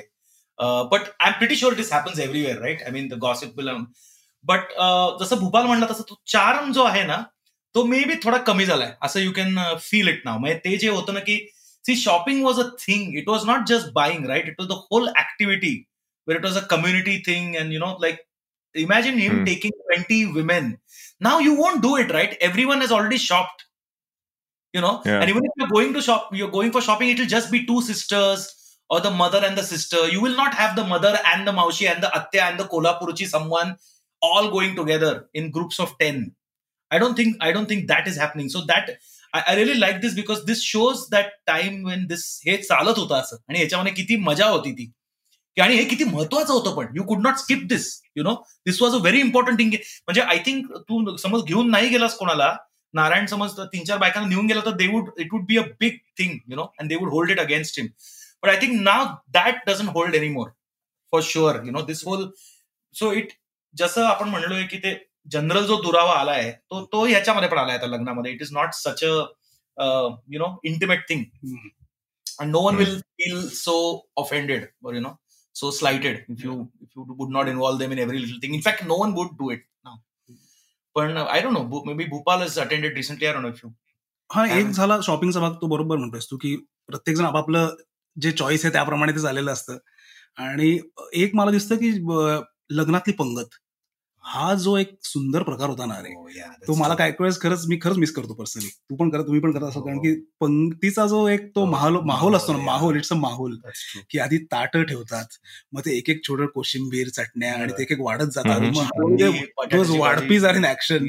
[0.60, 2.82] Uh, but i'm pretty sure this happens everywhere right?
[2.88, 3.70] I mean the gossip will
[4.46, 4.74] but
[5.22, 7.22] जसं भूपाल म्हणला तसं तो charm जो आहे ना
[7.76, 8.92] तो may be थोडा कमी झालाय.
[9.04, 11.38] असं you can feel it now म्हणजे ते जे होतं ना की
[11.86, 15.08] see shopping was a thing it was not just buying right it was the whole
[15.18, 15.74] activity
[16.28, 18.22] where it was a community thing and you know like
[18.75, 19.47] imagine him mm.
[19.47, 20.79] taking 20 women
[21.21, 23.67] now you won't do it right everyone has already shopped
[24.73, 25.21] you know yeah.
[25.21, 27.67] and even if you're going to shop you're going for shopping it will just be
[27.67, 28.49] two sisters
[28.89, 31.89] or the mother and the sister you will not have the mother and the maushi
[31.93, 33.77] and the atya and the kolapurchi someone
[34.23, 36.31] all going together in groups of 10
[36.93, 38.91] I don't think I don't think that is happening so that
[39.35, 43.37] I really like this because this shows that time when this हे चालत होतं असं
[43.49, 44.91] आणि याच्यामध्ये किती मजा होती ती
[45.62, 46.88] आणि हे किती महत्वाचं होतं पण.
[46.96, 47.88] You could not skip this
[48.18, 48.34] you know
[48.66, 52.56] this was a very important thing म्हणजे आय थिंक तू समज घेऊन नाही गेलास कोणाला
[52.94, 55.98] नारायण समज तीन चार बायकांना नेऊन गेला तर they would it would be a big
[56.18, 57.88] thing you know and they would hold it against him
[58.44, 60.50] but I think now that doesn't hold any more
[61.12, 62.30] for sure you know this whole
[62.94, 63.34] so it
[63.76, 64.94] जसं आपण म्हणलोय की ते
[65.32, 68.32] general जो दुरावा आलाय तो तो ह्याच्यामध्ये पण आलाय आता लग्नामध्ये.
[68.32, 69.88] It is not such a
[70.30, 71.24] you know intimate thing
[72.38, 72.78] one Hmm.
[72.78, 73.74] will feel so
[74.18, 75.12] offended or you know?
[75.56, 76.54] So slighted if you
[76.86, 79.30] if you would not involve them in every little thing in fact no one would
[79.42, 79.96] do it now
[80.96, 83.64] but uh, i don't know Bu- maybe bhopal has attended recently i don't know if
[83.64, 83.72] you
[84.30, 84.68] हा एक?
[84.68, 86.56] झाला शॉपिंगचा भाग तो बरोबर म्हणतोयस तू की
[86.88, 87.76] प्रत्येक जण आपापलं
[88.18, 89.78] जे चॉईस आहे त्याप्रमाणे ते झालेलं असतं
[90.38, 90.80] आणि
[91.14, 93.56] एक मला दिसतं की ब- लग्नातली पंगत
[94.26, 96.96] हा जो एक सुंदर प्रकार होता ना रे oh, yeah, that's तो मला.
[96.96, 99.80] काय वेळेस खरंच मी खरंच मिस करतो पर्सनली तू पण करत तुम्ही पण करत असं
[99.80, 100.02] कारण हो.
[100.02, 101.66] की पंक्तीचा जो एक तो हो.
[101.66, 103.58] माहोल माहोल असतो ना हो, माहोल इट्स अ माहोल.
[104.10, 105.26] की आधी ताट ठेवतात
[105.74, 109.98] मग ते एक एक छोटं कोशिंबीर चटण्या आणि ते एक एक वाढत जातात आणि.
[110.00, 111.08] वाढपीज इन ऍक्शन.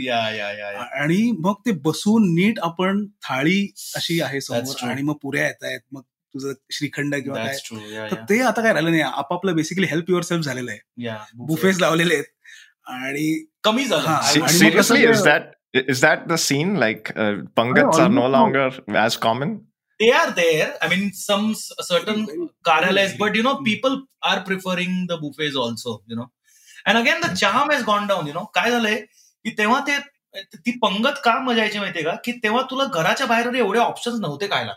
[1.01, 4.89] आणि मग ते बसून नीट आपण थाळी अशी आहे समोर.
[4.89, 6.03] आणि मग पुऱ्या येत आहेत मग
[6.35, 7.57] तुझं श्रीखंड किंवा काय
[8.11, 8.15] तर.
[8.15, 10.81] ते आता काय राहिलं नाही आपापलं बेसिकली हेल्प युअर सेल्फ झालेलं आहे.
[11.35, 12.25] बुफेस लावलेले आहेत
[12.87, 14.19] आणि कमी झालं.
[16.01, 17.09] दॅट द सीन लाईक
[17.57, 17.97] पंगत
[19.23, 19.55] common
[20.01, 22.25] they are there I mean some certain
[22.65, 23.97] कार्यालय but you know people
[24.31, 26.25] are preferring the buffets also you know
[26.87, 29.99] and again the charm has gone down you know काय झालंय की तेव्हा ते
[30.57, 32.15] ती पंगत का मजा यायची माहितीये का?
[32.25, 34.73] की तेव्हा तुला घराच्या बाहेर एवढे ऑप्शन नव्हते खायला.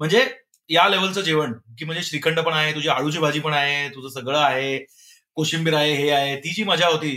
[0.00, 0.24] म्हणजे
[0.70, 4.38] या लेवलचं जेवण की म्हणजे श्रीखंड पण आहे तुझी आळूची भाजी पण आहे तुझं सगळं
[4.38, 4.78] आहे
[5.36, 7.10] कोशिंबीर आहे हे आहे ती जी मजा होती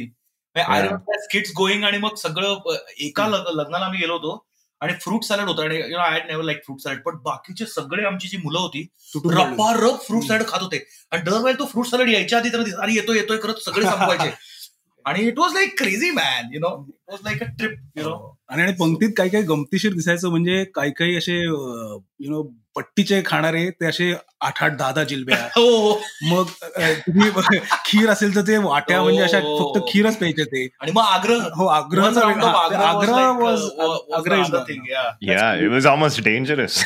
[0.60, 0.88] आय.
[1.32, 4.44] किड्स गोईंग आणि मग सगळं एका लग- लग्नाला आम्ही गेलो होतो
[4.82, 8.06] आणि फ्रूट सॅलड होतं आणि you know I never like fruit salad पण बाकीचे सगळे
[8.06, 9.44] आमची जी मुलं होती तुटून पडले.
[9.44, 10.24] रप्पा रप फ्रूट.
[10.24, 13.64] सॅलड खात होते आणि दरवेळेला तो फ्रूट सॅलड यायच्या आधी तर अरे येतोय येतोय करत
[13.66, 14.30] सगळे संपवायचे
[15.06, 18.16] आणि it was like crazy man you know it was like a trip you know
[18.50, 22.42] आणि आणि पंक्तीत काही काही गमतीशीर दिसायचं म्हणजे काही काही असे यु नो
[22.78, 25.34] पट्टीचे खाणारे ते असे आठ आठ दहा दहा जिलबे
[26.32, 26.50] मग
[27.08, 30.68] तुम्ही खीर असेल तर ते वाट्या म्हणजे अशा फक्त खीरच प्यायचे ते.
[30.82, 31.48] आणि आग्रह.
[35.22, 36.84] Yeah it was dangerous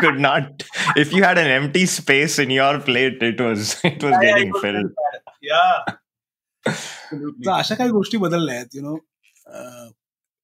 [0.00, 0.62] could not
[0.96, 4.82] if you had an M space in your plate it was it was getting filled
[7.50, 8.96] अशा काही गोष्टी बदलल्या आहेत यु नो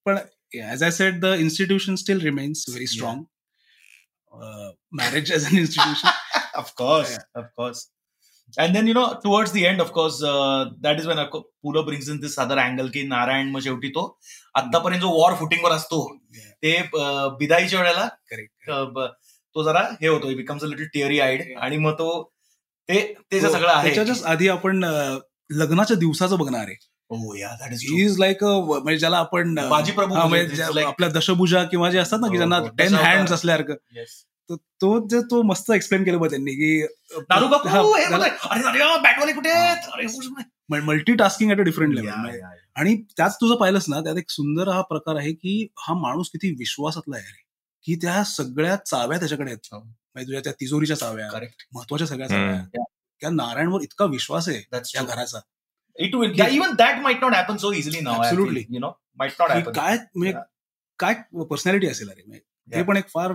[0.07, 0.19] पण
[0.63, 3.23] as a set the institution still remains very strong
[4.95, 6.21] marriage as an institution
[6.61, 7.79] of course, of course.
[8.55, 11.21] And then you know, towards the end, of course, uh, that is when
[11.63, 14.03] Pula brings in this other angle की नारायण मग शेवटी तो
[14.55, 16.01] आतापर्यंत जो war फुटिंगवर असतो
[16.63, 16.77] ते
[17.39, 18.09] बिदाईच्या वेळेला
[19.57, 22.11] तो जरा हे होतो becomes a little teary eyed आणि मग तो
[22.89, 23.01] ते
[23.33, 23.95] ते सगळं आहे.
[23.95, 24.85] त्याच्याच आधी आपण
[25.51, 26.77] लग्नाच्या दिवसाचं बघणार आहे.
[27.17, 31.09] हो या दॅट इज इज लाईक म्हणजे ज्याला आपण अ, बाजी प्रभू म्हणजे म्हणजे आपल्या
[31.09, 33.17] दशभुजा किंवा जे असतात ना की हो, ज्यांना टेन दशावतार.
[33.17, 33.75] हँड्स असल्यासारखं
[34.51, 36.87] तर तो जे तो मस्त एक्सप्लेन केलं त्यांनी की
[39.33, 39.55] कुठे?
[41.15, 42.41] Multitasking at a different level.
[42.77, 46.51] आणि त्याच तुझं पाहिलंस ना त्यात एक सुंदर हा प्रकार आहे की हा माणूस किती
[46.51, 47.43] विश्वासातला आहे
[47.85, 49.79] की त्या सगळ्या चाव्या त्याच्याकडे आहेत हो.
[49.79, 51.67] म्हणजे तुझ्या त्या तिजोरीच्या चाव्या Correct.
[51.73, 52.29] महत्त्वाच्या सगळ्या.
[52.29, 52.85] चाव्या
[53.21, 55.03] त्या नारायणवर इतका विश्वास आहे That's त्या.
[55.03, 55.39] घराचा
[55.99, 58.13] It will, that, even that might not happen so easily now.
[58.13, 58.63] I Absolutely.
[58.63, 59.73] feel, you know, might not की happen.
[59.75, 60.33] काय म्हणजे.
[60.99, 61.15] काय
[61.51, 62.87] पर्सनॅलिटी असेल अरे म्हणजे ते Yeah.
[62.89, 63.33] पण एक फार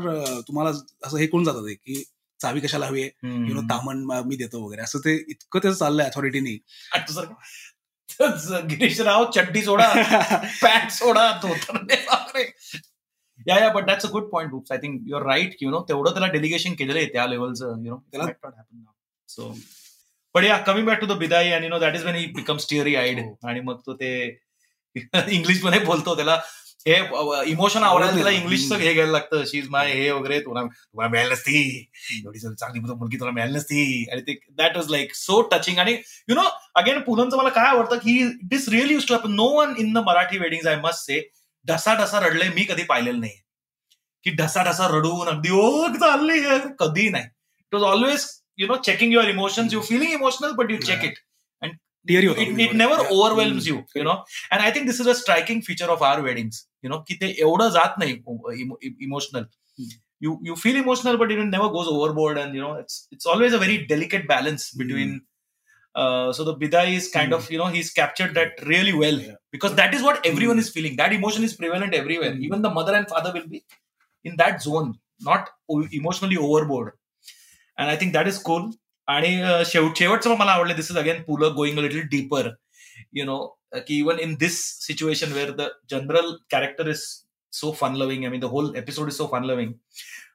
[0.48, 0.70] तुम्हाला
[1.04, 2.04] असं हे कोण जातं ते की
[2.40, 3.10] चावी कशाला हवी आहे.
[3.48, 6.58] यु नो तामण म- देतो वगैरे असं ते इतकं त्याचं चाललंय अथॉरिटीनी
[8.70, 9.94] गिरीश राव चड्डी सोडा
[10.62, 12.40] पॅन्ट सोडा धोतर.
[13.48, 16.12] Yeah yeah but that's a good point books I think you're right you know तेवढं
[16.12, 18.32] त्याला डेलिगेशन केलेलं आहे त्या लेवलचं यु नो त्याला-
[19.28, 19.54] सो
[20.38, 22.96] पण yeah coming back to the bidaai आणि no that is when he become teary
[22.96, 23.20] eyed.
[23.44, 24.10] आणि मग तो ते
[24.96, 26.36] इंग्लिशमध्ये बोलतो त्याला
[26.88, 26.98] हे
[27.52, 29.44] इमोशन आवडायला त्याला इंग्लिशचं हे घ्यायला लागतं.
[29.46, 30.10] शी इज माय हे.
[30.12, 31.90] वगैरे तुला तुला मिळाली नसती.
[32.26, 34.06] एवढी चांगली मुलगी तुला मिळाली नसती.
[34.12, 35.98] आणि ते that was like so touching आणि
[36.30, 39.74] यु नो अगेन पूनमचं मला काय आवडतं की this really used to happen no one
[39.78, 41.22] in the Marathi wedding I must say
[41.66, 43.42] ढसा ढसा रडले मी कधी पाहिलेलं नाही
[44.24, 47.26] की ढसा ढसा रडून अगदी ओ चालली आहे." कधी नाही.
[47.60, 48.26] It was always
[48.59, 51.19] You know checking your emotions you feeling emotional but you check it
[52.07, 54.13] teary होता it it never overwhelms you you know
[54.53, 57.35] and I think this is a striking feature of our weddings you know की ते
[57.41, 58.13] एवढं जात नाही
[59.05, 59.47] emotional
[60.23, 63.55] you you feel emotional but it never goes overboard and you know it's it's always
[63.55, 65.21] a very delicate balance between
[65.95, 67.39] Uh, so the bidai is kind Hmm.
[67.39, 69.35] of you know he's captured that really well Yeah.
[69.57, 70.63] because that is what everyone Hmm.
[70.67, 70.95] is feeling.
[71.01, 72.31] That emotion is prevalent everywhere.
[72.37, 72.47] Hmm.
[72.47, 73.61] Even the mother and father will be
[74.25, 74.89] in that zone,
[75.21, 76.89] not o- emotionally overboard.
[77.78, 78.72] and I think that is cool.
[79.08, 82.50] आणि शेवट शेवटचं मला आवडलं this is again Pula going a little deeper
[83.14, 83.46] you know
[83.88, 87.02] की even in this situation where the general character is
[87.54, 89.74] so fun loving I mean the whole episode is so fun loving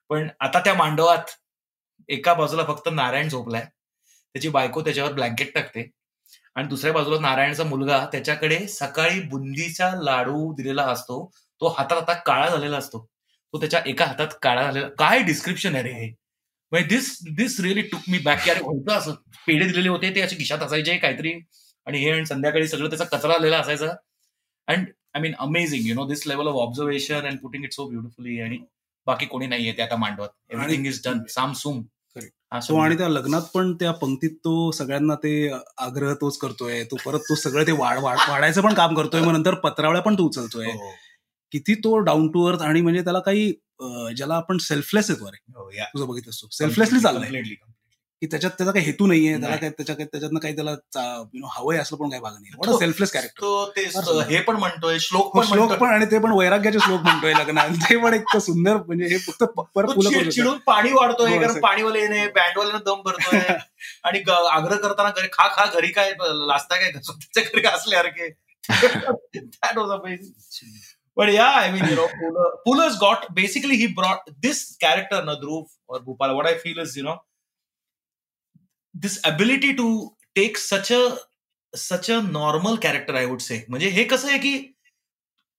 [0.09, 1.31] पण आता त्या मांडवात
[2.09, 3.65] एका बाजूला फक्त नारायण झोपलाय.
[4.35, 5.91] त्याची बायको त्याच्यावर ब्लँकेट टाकते.
[6.55, 11.31] आणि दुसऱ्या बाजूला नारायणचा मुलगा त्याच्याकडे सकाळी बुंदीचा लाडू दिलेला असतो.
[11.61, 13.07] तो हातात आता काळा झालेला असतो.
[13.55, 16.11] तो त्याच्या एका हातात काळा झालेला काय डिस्क्रिप्शन आहे रे हे?
[16.81, 19.13] दिस दिस रिअली टुक मी बॅक अरे होतं असं.
[19.47, 21.33] पेढे दिलेले होते ते असे खिशात असायचे काहीतरी.
[21.87, 23.89] आणि हे आणि संध्याकाळी सगळं त्याचा कचरा आलेला असायचा.
[24.67, 28.41] And I mean amazing you know this level of observation and putting it so beautifully
[28.41, 28.59] आणि
[29.07, 30.29] बाकी कोणी नाहीये ते आता मांडवत.
[30.51, 31.83] एव्हरीथिंग इज डन साम सुम.
[32.53, 36.85] हा, तो आणि त्या लग्नात पण त्या पंक्तीत तो सगळ्यांना ते आग्रह तोच करतोय.
[36.85, 39.21] तो परत तो सगळं ते वाढ वाढ- वाढायचं पण काम करतोय.
[39.21, 40.67] मग नंतर पत्रावळ्या पण तो उचलतोय.
[40.67, 40.91] हो,
[41.53, 43.53] किती तो डाऊन टू अर्थ आणि म्हणजे त्याला काही
[44.17, 45.85] ज्याला आपण सेल्फलेस येतो अरे.
[45.85, 47.43] तुझं बघितलं असतो सेल्फलेसली चाललंय.
[48.23, 49.57] की त्याच्यात त्याचा काही हेतू नाहीये त्याला.
[49.57, 53.13] काय त्याच्या काही त्याच्यातनं काही त्याला यु नो हवंय असलं पण काही भाग नाही सेल्फलेस
[53.13, 54.23] कॅरेक्टर.
[54.29, 55.73] हे पण म्हणतोय श्लोक पण श्लोक.
[55.73, 59.45] पण आणि ते पण वैराग्याचे श्लोक म्हणतोय लग्नात ते पण एक सुंदर म्हणजे हे फक्त.
[60.31, 61.61] चिडून पाणी वाढतोय हो, कारण.
[61.61, 63.39] पाणीवाले येणे बँडवाल्यानं दम भरतोय
[64.05, 68.31] आणि आग्रह करताना घरी खा खा घरी काय लाजता काय घरी असल्यासारखे.
[71.17, 75.67] But yeah, I mean, you know, Pula, Pula's got basically he brought this character, Nadruv
[75.87, 76.35] or Bhupal.
[76.35, 77.19] What I feel is, you know,
[78.95, 81.19] this ability to take such a
[81.75, 83.65] such a normal character, I would say.
[83.69, 84.55] म्हणजे हे कसं आहे की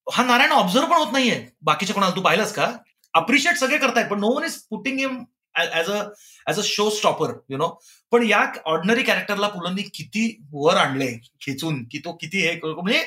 [0.07, 2.71] हा Narayan observe पण होत नाहीये बाकीच्या कोणाला तू पाहिलंस का
[3.13, 5.23] अप्रिशिएट सगळे करतायत पण no one is putting him
[5.59, 6.03] as a
[6.49, 7.67] as a show stopper you know
[8.11, 11.11] पण या ऑर्डिनरी कॅरेक्टरला पुलांनी किती वर आणले
[11.41, 13.03] खेचून की तो किती हे म्हणजे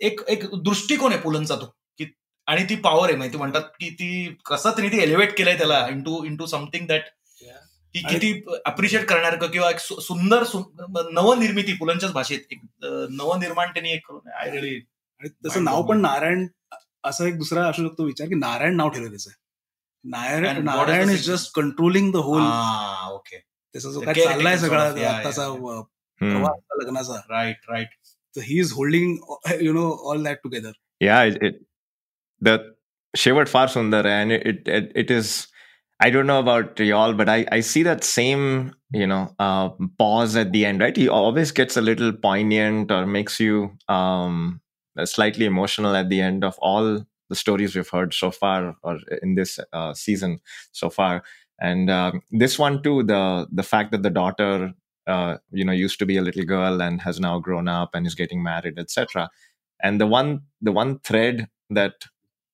[0.00, 1.66] एक एक दृष्टिकोन आहे पुलंचा तो
[1.98, 2.06] की
[2.46, 3.16] आणि ती पॉवर आहे.
[3.16, 7.02] माहिती म्हणतात की ती कसं त्यांनी ती एलिव्हेट केलंय त्याला इंटू इंटू समथिंग दॅट
[7.94, 10.64] की आणि- किती अप्रिशिएट करणार किंवा एक सुंदर सु-
[11.12, 12.60] नवनिर्मिती पुलंच्याच भाषेत एक
[13.10, 14.74] नवनिर्माण त्यांनी एक करून आय रिअली
[15.20, 16.46] आणि तसं नाव पण नारायण
[17.04, 19.30] असं एक दुसरा असू शकतो विचार की नारायण नाव ठेवलं त्याचं.
[20.04, 22.42] Narayan Narayan is just controlling the whole
[23.12, 25.46] okay त्याचा जो the काय चाललाय सगळा आताचा
[26.82, 27.14] लग्नाचा.
[27.30, 27.88] Right right
[28.38, 29.20] So he is holding,
[29.60, 30.72] you know, all that together.
[31.00, 31.54] Yeah, it, it
[32.40, 32.74] the
[33.16, 35.48] Shivat Far Sundar, and it, it it is.
[36.00, 40.36] I don't know about y'all, but I, I see that same you know uh, pause
[40.36, 40.96] at the end, right?
[40.96, 44.60] He always gets a little poignant or makes you um,
[44.96, 49.00] uh, slightly emotional at the end of all the stories we've heard so far, or
[49.20, 50.38] in this uh, season
[50.72, 51.24] so far.
[51.60, 54.74] And um, this one too, the the fact that the daughter
[55.08, 58.06] uh, you know, used to be a little girl and has now grown up and
[58.06, 59.30] is getting married, etc.
[59.82, 61.94] And the one the one thread that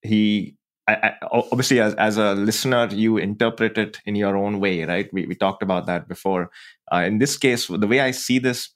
[0.03, 4.85] he I, I, obviously as, as a listener you interpret it in your own way
[4.85, 5.09] right?
[5.13, 6.51] We, we talked about that before.
[6.93, 8.69] Uh, in this case the way i see this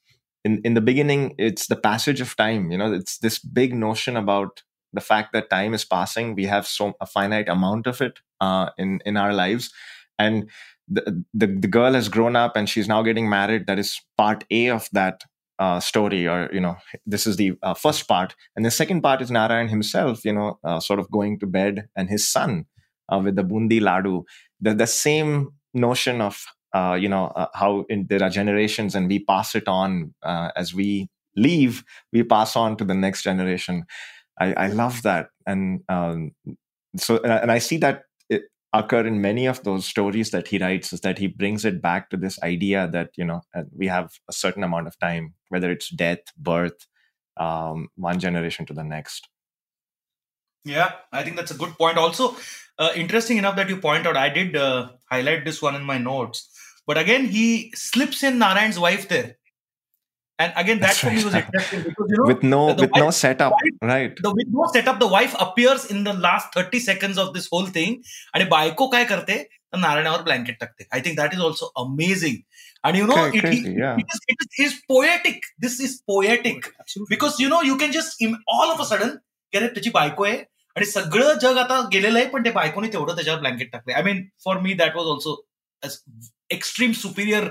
[0.42, 2.90] in, in the beginning it's the passage of time you know?
[2.94, 4.62] It's this big notion about
[4.92, 6.34] the fact that time is passing.
[6.34, 9.72] We have so a finite amount of it uh, in in our lives.
[10.18, 10.48] And
[10.88, 13.66] the, the girl has grown up and she's now getting married.
[13.66, 15.22] That is part a of that
[15.58, 18.34] uh, story or you know this is the uh, first part.
[18.56, 21.88] And the second part is narayan himself you know uh, sort of going to bed
[21.96, 22.66] and his son
[23.12, 24.22] uh, with the bundi ladu
[24.60, 29.08] the, the same notion of uh, you know uh, how in, there are generations and
[29.08, 33.84] we pass it on as we leave we pass on to the next generation.
[34.40, 35.30] I, I love that.
[35.46, 36.32] And um,
[36.96, 38.02] so and i see that
[38.72, 42.10] occur in many of those stories that he writes is that he brings it back
[42.10, 45.70] to this idea that you know uh, we have a certain amount of time whether
[45.70, 46.86] it's death birth
[47.38, 49.28] um, one generation to the next
[50.64, 51.96] Yeah, I think that's a good point.
[51.96, 52.36] Also,
[52.78, 55.98] uh, interesting enough that you point out, I did uh, highlight this one in my
[55.98, 56.50] notes.
[56.86, 59.36] But again, he slips in Narayan's wife there.
[60.39, 61.25] And again, that That's for me right.
[61.25, 64.31] was interesting because, you know, with no the with no wife- setup wife- right the
[64.37, 67.93] with no setup, the wife appears in the last 30 seconds of this whole thing.
[68.35, 72.37] आणि बायको काय करते तर नारायणावर blanket टाकते I think that is also amazing
[72.83, 73.99] आणि you know Cra- it crazy, yeah.
[74.29, 76.65] It is poetic this is poetic
[77.09, 78.23] because you know you can just
[78.57, 80.37] all of a sudden की अरे त्याची बायको आहे
[80.75, 84.27] आणि सगळं जग आता गेलेलं आहे पण ते बायकोने तेवढं त्याच्यावर ब्लँकेट टाकले I mean
[84.45, 85.41] for me that was also
[86.49, 87.47] extreme superior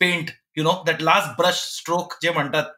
[0.00, 2.72] paint You know that last brush stroke जे म्हणतात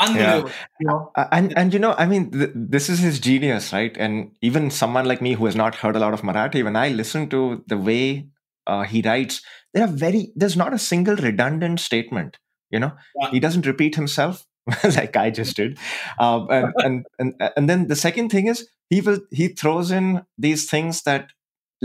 [0.00, 1.10] Unbelievable, you know?
[1.16, 4.70] Uh, and and you know i mean th- this is his genius right and even
[4.70, 7.40] someone like me who has not heard a lot of marathi when i listen to
[7.72, 8.28] the way
[8.66, 9.40] uh, he writes
[9.74, 12.38] there are very there's not a single redundant statement
[12.70, 13.30] you know Yeah.
[13.32, 14.44] he doesn't repeat himself
[15.00, 15.76] like i just did
[16.20, 18.62] um, and, and and and then the second thing is
[18.94, 21.32] he will he throws in these things that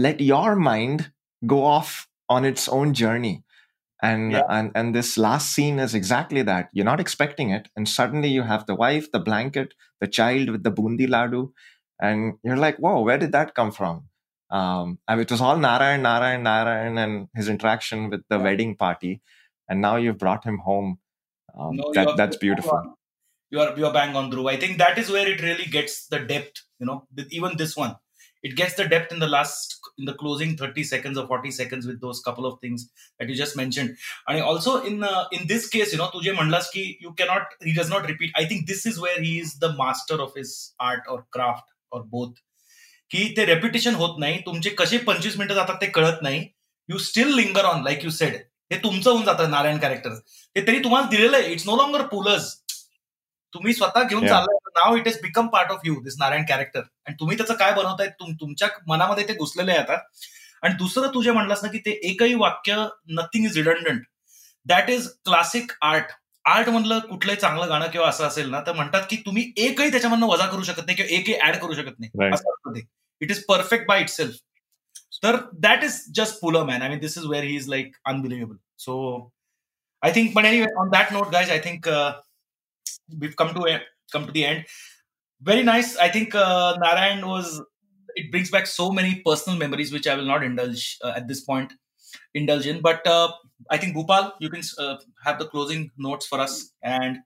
[0.07, 1.11] let your mind
[1.55, 3.33] go off on its own journey
[4.02, 4.44] and Yeah.
[4.48, 8.42] and and this last scene is exactly that you're not expecting it and suddenly you
[8.42, 11.50] have the wife the blanket the child with the bundi ladu
[12.00, 14.04] and you're like whoa where did that come from
[14.50, 18.22] um I mean, it was all narayan narayan narayan and Nara and his interaction with
[18.28, 18.44] the Yeah.
[18.44, 19.20] wedding party
[19.68, 20.98] and now you've brought him home
[21.58, 22.94] um, No, that that's beautiful
[23.50, 24.48] You are you're bang on through.
[24.48, 26.62] I think that is where it really gets the depth.
[26.78, 27.96] You know, even this one,
[28.42, 31.86] it gets the depth in the last in the closing thirty seconds or forty seconds
[31.86, 33.96] with those couple of things that you just mentioned.
[34.26, 37.72] And also in uh, in this case, you know, tuje mandalas ki you cannot he
[37.72, 38.36] does not repeat.
[38.42, 42.04] I think this is where he is the master of his art or craft or
[42.04, 42.36] both.
[43.10, 46.40] की ते repetition होत नाही तुमचे कसे पंचवीस मिनिटं जातात ते कळत नाही
[46.88, 48.34] you still linger on like you said
[48.72, 50.14] हे तुमचं होऊन जातं नारायण कॅरेक्टर
[50.56, 52.54] ते तरी तुम्हाला दिलेलं आहे इट्स नो लॉंगर पुलर्स
[53.54, 54.26] तुम्ही स्वतः घेऊन.
[54.26, 57.72] चाललाय now it is become part of you this Narayan character आणि तुम्ही त्याचं काय
[57.72, 58.08] बनवताय?
[58.20, 59.96] तुम- तुमच्या मनामध्ये ते घुसलेले आता.
[60.62, 62.76] आणि दुसरं तुझे म्हणलास ना की ते एकही वाक्य
[63.10, 64.02] nothing is redundant
[64.66, 66.12] that is classic art
[66.44, 70.26] art मधलं कुठलंही चांगलं गाणं किंवा असं असेल ना तर म्हणतात की तुम्ही एकही त्याच्यामधनं
[70.26, 72.28] वजा करू शकत नाही किंवा एकही ऍड करू शकत नाही.
[72.32, 72.80] असं असतं ते.
[73.20, 74.36] It is perfect by itself
[75.22, 78.56] तर that is just puller man I mean this is where he is like unbelievable
[78.78, 78.96] so
[80.02, 80.46] I think पण
[80.78, 81.88] on that note guys I think
[83.38, 83.76] come to a,
[84.11, 84.65] come to the end.
[85.41, 85.95] Very nice.
[85.97, 87.61] I think uh, Narayan was.
[88.15, 91.41] It brings back so many personal memories, which I will not indulge uh, at this
[91.41, 91.71] point.
[92.35, 93.29] Indulge in, but uh,
[93.71, 96.57] I think Bhupal, you can uh, have the closing notes for us.
[96.83, 97.17] And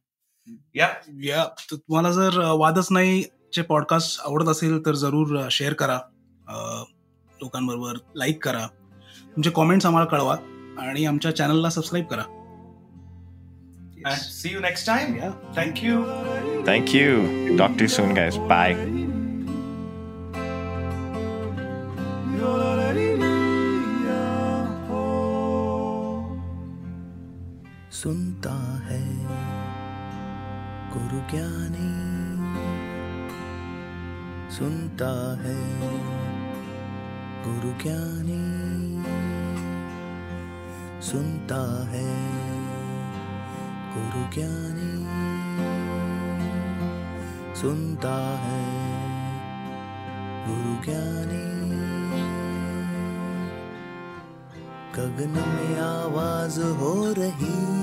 [0.73, 0.93] yeah,
[1.25, 3.21] या तर तुम्हाला जर अ, वादच नाही
[3.53, 5.95] चे podcast आवडत असेल तर जरूर शेअर करा
[6.47, 6.55] अ,
[7.41, 8.65] लोकांबरोबर लाईक करा
[9.35, 10.35] तुमचे कॉमेंट्स आम्हाला कळवा
[10.87, 12.23] आणि आमच्या चॅनलला सबस्क्राईब करा
[14.05, 15.17] and see you next time.
[16.64, 18.76] thank you talk to you soon guys bye
[28.02, 28.54] सुनता
[28.86, 29.00] है
[30.94, 31.90] गुरु ज्ञानी
[34.56, 35.10] सुनता
[35.42, 35.54] है
[37.44, 38.40] गुरु ज्ञानी
[41.10, 41.60] सुनता
[41.92, 42.04] है
[43.94, 45.01] गुरु ज्ञानी
[47.62, 48.62] सुनता है।
[50.46, 51.42] गुरु ज्ञानी
[54.96, 57.81] गगन में आवाज़ हो रही